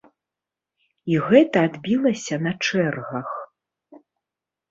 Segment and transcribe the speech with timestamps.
[1.13, 3.29] І гэта адбілася на чэргах.